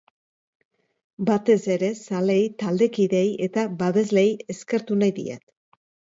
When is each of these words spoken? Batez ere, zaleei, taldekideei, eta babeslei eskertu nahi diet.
Batez 1.27 1.57
ere, 1.75 1.89
zaleei, 2.05 2.47
taldekideei, 2.65 3.27
eta 3.49 3.67
babeslei 3.83 4.27
eskertu 4.57 5.01
nahi 5.05 5.17
diet. 5.21 5.47